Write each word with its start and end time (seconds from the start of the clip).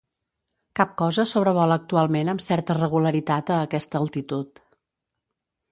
Cap 0.79 0.95
cosa 1.01 1.25
sobrevola 1.31 1.77
actualment 1.81 2.33
amb 2.33 2.43
certa 2.47 2.77
regularitat 2.81 3.53
a 3.53 3.61
aquesta 3.69 4.05
altitud. 4.05 4.65